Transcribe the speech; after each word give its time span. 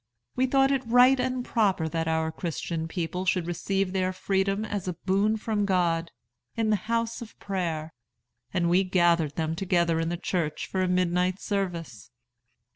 We 0.35 0.47
thought 0.47 0.71
it 0.71 0.81
right 0.87 1.19
and 1.19 1.45
proper 1.45 1.87
that 1.87 2.07
our 2.07 2.31
Christian 2.31 2.87
people 2.87 3.23
should 3.27 3.45
receive 3.45 3.93
their 3.93 4.11
freedom 4.11 4.65
as 4.65 4.87
a 4.87 4.93
boon 4.93 5.37
from 5.37 5.63
God, 5.63 6.09
in 6.55 6.71
the 6.71 6.75
house 6.89 7.21
of 7.21 7.37
prayer; 7.37 7.93
and 8.51 8.67
we 8.67 8.83
gathered 8.83 9.35
them 9.35 9.55
together 9.55 9.99
in 9.99 10.09
the 10.09 10.17
church 10.17 10.65
for 10.65 10.81
a 10.81 10.87
midnight 10.87 11.39
service. 11.39 12.09